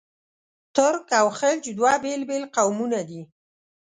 ترک 0.75 1.07
او 1.19 1.27
خلج 1.39 1.63
دوه 1.77 1.93
بېل 2.03 2.21
بېل 2.29 2.43
قومونه 2.55 2.99
دي. 3.09 3.21